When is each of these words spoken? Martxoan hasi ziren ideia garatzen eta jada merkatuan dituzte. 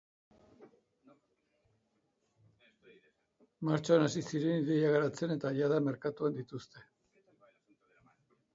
Martxoan 3.71 4.07
hasi 4.07 4.25
ziren 4.31 4.65
ideia 4.65 4.89
garatzen 4.97 5.37
eta 5.39 5.55
jada 5.61 5.81
merkatuan 5.91 6.41
dituzte. 6.43 6.87